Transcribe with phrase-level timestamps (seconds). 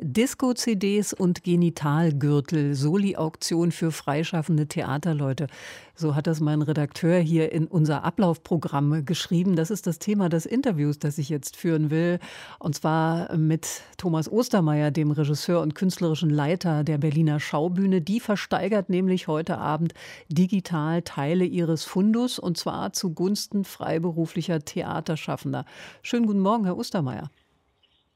[0.00, 5.48] Disco-CDs und Genitalgürtel, Soli-Auktion für freischaffende Theaterleute.
[5.96, 9.56] So hat das mein Redakteur hier in unser Ablaufprogramm geschrieben.
[9.56, 12.20] Das ist das Thema des Interviews, das ich jetzt führen will.
[12.60, 18.00] Und zwar mit Thomas Ostermeier, dem Regisseur und künstlerischen Leiter der Berliner Schaubühne.
[18.00, 19.94] Die versteigert nämlich heute Abend
[20.28, 25.64] digital Teile ihres Fundus und zwar zugunsten freiberuflicher Theaterschaffender.
[26.02, 27.30] Schönen guten Morgen, Herr Ostermeier.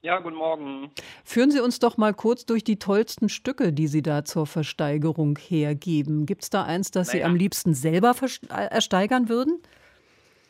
[0.00, 0.92] Ja, guten Morgen.
[1.24, 5.36] Führen Sie uns doch mal kurz durch die tollsten Stücke, die Sie da zur Versteigerung
[5.36, 6.24] hergeben.
[6.24, 7.18] Gibt es da eins, das naja.
[7.18, 9.60] Sie am liebsten selber äh, ersteigern würden?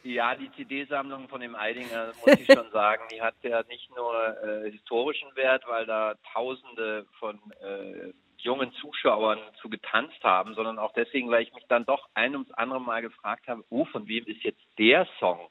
[0.04, 4.14] Ja, die CD-Sammlung von dem Eidinger, muss ich schon sagen, die hat ja nicht nur
[4.42, 10.92] äh, historischen Wert, weil da Tausende von äh, jungen Zuschauern zu getanzt haben, sondern auch
[10.92, 14.26] deswegen, weil ich mich dann doch ein ums andere Mal gefragt habe, oh, von wem
[14.26, 15.48] ist jetzt der Song?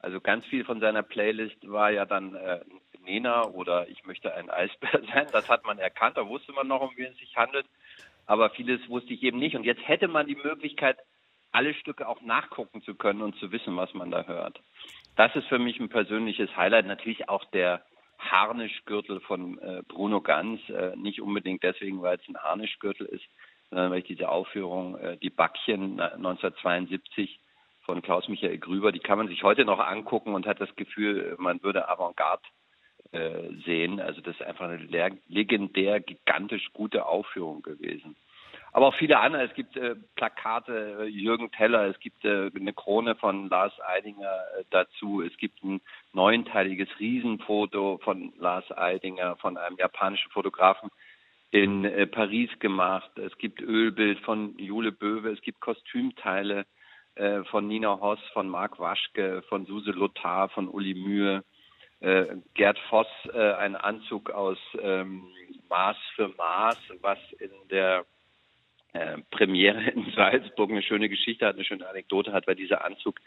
[0.00, 2.60] Also ganz viel von seiner Playlist war ja dann äh,
[3.08, 5.26] Nena oder ich möchte ein Eisbär sein.
[5.32, 7.66] Das hat man erkannt, da wusste man noch, um wen es sich handelt.
[8.26, 9.56] Aber vieles wusste ich eben nicht.
[9.56, 10.98] Und jetzt hätte man die Möglichkeit,
[11.50, 14.60] alle Stücke auch nachgucken zu können und zu wissen, was man da hört.
[15.16, 16.86] Das ist für mich ein persönliches Highlight.
[16.86, 17.82] Natürlich auch der
[18.18, 20.60] Harnischgürtel von äh, Bruno Ganz.
[20.68, 23.24] Äh, nicht unbedingt deswegen, weil es ein Harnischgürtel ist,
[23.70, 27.40] sondern weil ich diese Aufführung, äh, die Backchen 1972
[27.82, 31.62] von Klaus-Michael Grüber, die kann man sich heute noch angucken und hat das Gefühl, man
[31.62, 32.42] würde Avantgarde
[33.12, 34.00] äh, sehen.
[34.00, 38.16] Also das ist einfach eine legendär gigantisch gute Aufführung gewesen.
[38.72, 39.44] Aber auch viele andere.
[39.44, 44.36] Es gibt äh, Plakate äh, Jürgen Teller, es gibt äh, eine Krone von Lars Eidinger
[44.58, 45.80] äh, dazu, es gibt ein
[46.12, 50.90] neunteiliges Riesenfoto von Lars Eidinger, von einem japanischen Fotografen
[51.50, 53.10] in Paris gemacht.
[53.16, 56.66] Es gibt Ölbild von Jule Böwe, es gibt Kostümteile
[57.50, 61.42] von Nina Hoss, von Marc Waschke, von Suse Lothar, von Uli Mühe,
[62.00, 65.24] Gerd Voss, äh, ein Anzug aus ähm,
[65.68, 68.04] Maß für Maß, was in der
[68.92, 73.20] äh, Premiere in Salzburg eine schöne Geschichte hat, eine schöne Anekdote hat, weil dieser Anzug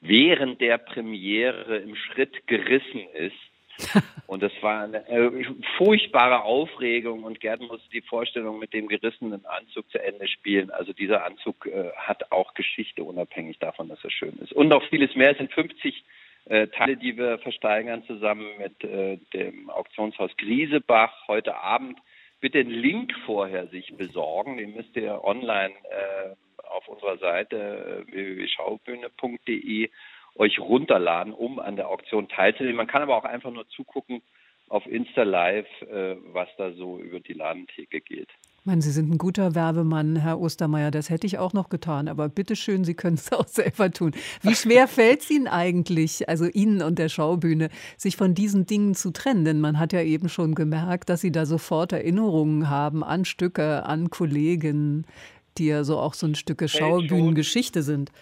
[0.00, 3.36] während der Premiere im Schritt gerissen ist.
[4.26, 5.44] Und das war eine äh,
[5.76, 10.70] furchtbare Aufregung und Gerd musste die Vorstellung mit dem gerissenen Anzug zu Ende spielen.
[10.70, 14.52] Also dieser Anzug äh, hat auch Geschichte, unabhängig davon, dass er schön ist.
[14.52, 15.32] Und noch vieles mehr.
[15.32, 16.04] Es sind 50
[16.46, 21.98] äh, Teile, die wir versteigern zusammen mit äh, dem Auktionshaus Griesebach heute Abend.
[22.40, 24.58] Bitte den Link vorher sich besorgen.
[24.58, 26.34] Den müsst ihr online äh,
[26.68, 29.90] auf unserer Seite äh, www.schaubühne.de
[30.36, 32.76] euch runterladen, um an der Auktion teilzunehmen.
[32.76, 34.20] Man kann aber auch einfach nur zugucken
[34.68, 38.28] auf Insta Live, äh, was da so über die Ladentheke geht.
[38.64, 40.90] Ich meine, Sie sind ein guter Werbemann, Herr Ostermeier.
[40.90, 42.08] Das hätte ich auch noch getan.
[42.08, 44.12] Aber bitteschön, Sie können es auch selber tun.
[44.40, 48.94] Wie schwer fällt es Ihnen eigentlich, also Ihnen und der Schaubühne, sich von diesen Dingen
[48.94, 49.44] zu trennen?
[49.44, 53.84] Denn man hat ja eben schon gemerkt, dass Sie da sofort Erinnerungen haben an Stücke,
[53.84, 55.06] an Kollegen,
[55.58, 58.12] die ja so auch so ein Stücke Schaubühnengeschichte sind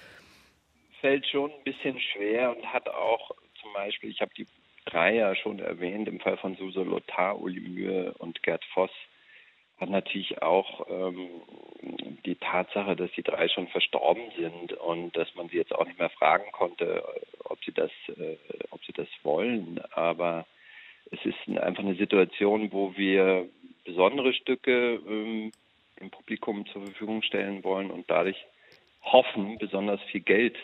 [1.01, 4.47] fällt schon ein bisschen schwer und hat auch zum Beispiel, ich habe die
[4.87, 8.91] drei ja schon erwähnt, im Fall von Suse Lothar, Uli Mühe und Gerd Voss,
[9.83, 11.29] hat natürlich auch ähm,
[12.25, 15.99] die Tatsache, dass die drei schon verstorben sind und dass man sie jetzt auch nicht
[15.99, 17.05] mehr fragen konnte,
[17.45, 18.37] ob sie das, äh,
[18.71, 19.81] ob sie das wollen.
[19.91, 20.47] Aber
[21.11, 23.49] es ist einfach eine Situation, wo wir
[23.85, 25.51] besondere Stücke ähm,
[25.97, 28.39] im Publikum zur Verfügung stellen wollen und dadurch
[29.03, 30.57] hoffen, besonders viel Geld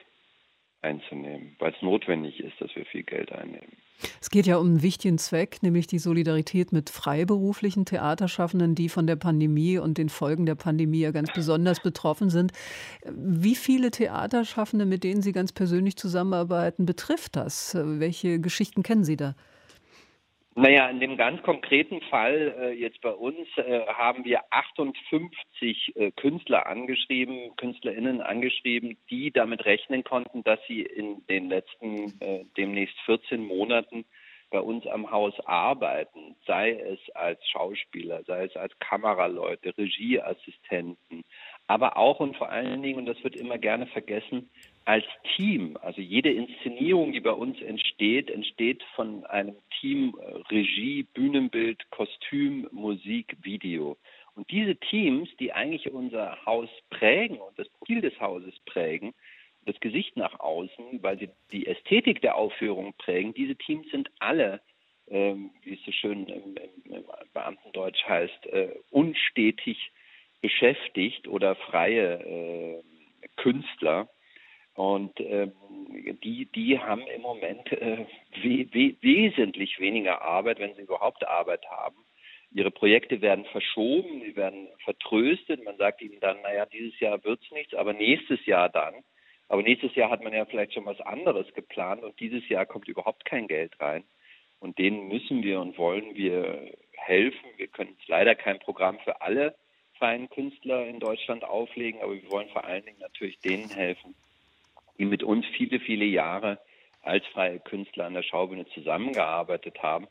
[0.83, 3.77] einzunehmen, weil es notwendig ist, dass wir viel Geld einnehmen.
[4.21, 9.09] Es geht ja um einen wichtigen Zweck, nämlich die Solidarität mit freiberuflichen Theaterschaffenden, die von
[9.09, 12.53] der Pandemie und den Folgen der Pandemie ja ganz besonders betroffen sind.
[13.05, 17.77] Wie viele Theaterschaffende, mit denen Sie ganz persönlich zusammenarbeiten, betrifft das?
[17.77, 19.34] Welche Geschichten kennen Sie da?
[20.61, 26.11] Naja, in dem ganz konkreten Fall äh, jetzt bei uns äh, haben wir 58 äh,
[26.11, 32.99] Künstler angeschrieben, KünstlerInnen angeschrieben, die damit rechnen konnten, dass sie in den letzten äh, demnächst
[33.06, 34.05] 14 Monaten
[34.50, 41.23] bei uns am Haus arbeiten, sei es als Schauspieler, sei es als Kameraleute, Regieassistenten,
[41.69, 44.49] aber auch und vor allen Dingen, und das wird immer gerne vergessen,
[44.87, 45.05] als
[45.37, 45.76] Team.
[45.82, 52.67] Also jede Inszenierung, die bei uns entsteht, entsteht von einem Team äh, Regie, Bühnenbild, Kostüm,
[52.73, 53.99] Musik, Video.
[54.35, 59.12] Und diese Teams, die eigentlich unser Haus prägen und das Profil des Hauses prägen,
[59.67, 64.62] das Gesicht nach außen, weil sie die Ästhetik der Aufführung prägen, diese Teams sind alle,
[65.09, 67.05] ähm, wie es so schön im, im, im
[67.35, 69.91] Beamtendeutsch heißt, äh, unstetig
[70.40, 72.82] beschäftigt oder freie äh,
[73.37, 74.08] Künstler
[74.75, 75.52] Und ähm,
[76.23, 78.06] die, die haben im Moment äh,
[78.43, 81.96] we we wesentlich weniger Arbeit, wenn sie überhaupt Arbeit haben.
[82.52, 85.64] Ihre Projekte werden verschoben, sie werden vertröstet.
[85.64, 88.94] Man sagt ihnen dann, naja, dieses Jahr wird es nichts, aber nächstes Jahr dann.
[89.49, 92.88] Aber nächstes Jahr hat man ja vielleicht schon was anderes geplant und dieses Jahr kommt
[92.88, 94.05] überhaupt kein Geld rein.
[94.61, 97.49] Und denen müssen wir und wollen wir helfen.
[97.56, 99.56] Wir können leider kein Programm für alle
[99.99, 104.15] freien Künstler in Deutschland auflegen, aber wir wollen vor allen Dingen natürlich denen helfen,
[104.99, 106.59] die mit uns viele, viele Jahre
[107.03, 110.09] als freie Künstler an der Schaubühne zusammengearbeitet haben,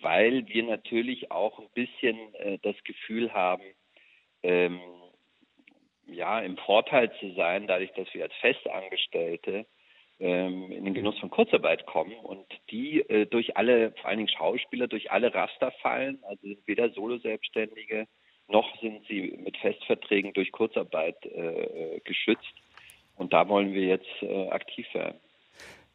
[0.00, 3.62] weil wir natürlich auch ein bisschen äh, das Gefühl haben,
[4.42, 4.80] ähm,
[6.06, 9.66] ja, im Vorteil zu sein, dadurch, dass wir als Festangestellte
[10.18, 14.28] ähm, in den Genuss von Kurzarbeit kommen und die äh, durch alle, vor allen Dingen
[14.28, 18.06] Schauspieler, durch alle Raster fallen, also sind weder Solo-Selbstständige
[18.48, 22.52] noch sind sie mit Festverträgen durch Kurzarbeit äh, geschützt.
[23.16, 25.18] Und da wollen wir jetzt äh, aktiv werden.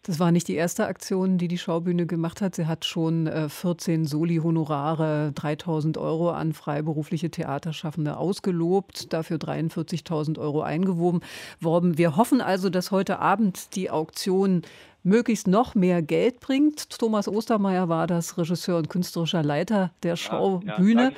[0.03, 2.55] Das war nicht die erste Aktion, die die Schaubühne gemacht hat.
[2.55, 10.61] Sie hat schon 14 äh, Soli-Honorare, 3000 Euro an freiberufliche Theaterschaffende ausgelobt, dafür 43.000 Euro
[10.61, 11.19] eingeworben
[11.59, 11.97] worden.
[11.97, 14.61] Wir hoffen also, dass heute Abend die Auktion
[15.03, 16.89] möglichst noch mehr Geld bringt.
[16.97, 21.03] Thomas Ostermeier war das Regisseur und künstlerischer Leiter der Schaubühne.
[21.03, 21.15] Ja, ja,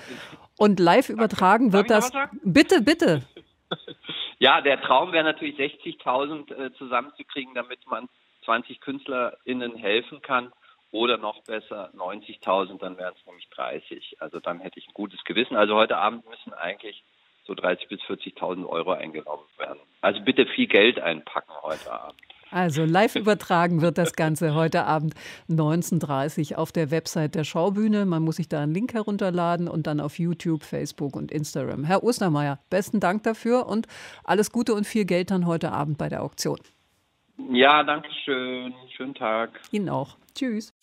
[0.59, 2.11] und live übertragen wird das.
[2.43, 3.23] Bitte, bitte.
[4.41, 8.07] Ja, der Traum wäre natürlich 60.000 äh, zusammenzukriegen, damit man
[8.45, 10.53] 20 KünstlerInnen helfen kann.
[10.91, 14.21] Oder noch besser 90.000, dann wären es nämlich 30.
[14.21, 15.57] Also dann hätte ich ein gutes Gewissen.
[15.57, 17.03] Also heute Abend müssen eigentlich
[17.45, 19.79] so 30.000 bis 40.000 Euro eingenommen werden.
[19.99, 22.21] Also bitte viel Geld einpacken heute Abend.
[22.51, 25.13] Also live übertragen wird das Ganze heute Abend
[25.49, 28.05] 19.30 Uhr auf der Website der Schaubühne.
[28.05, 31.83] Man muss sich da einen Link herunterladen und dann auf YouTube, Facebook und Instagram.
[31.83, 33.87] Herr Ostermeier, besten Dank dafür und
[34.23, 36.59] alles Gute und viel Geld dann heute Abend bei der Auktion.
[37.51, 38.73] Ja, danke schön.
[38.95, 39.51] Schönen Tag.
[39.71, 40.17] Ihnen auch.
[40.35, 40.73] Tschüss.